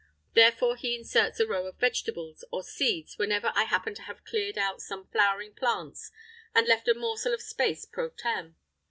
[0.33, 4.57] Therefore he inserts a row of vegetables or seeds whenever I happen to have cleared
[4.57, 6.09] out some flowering plants
[6.55, 8.55] and left a morsel of space _pro tem.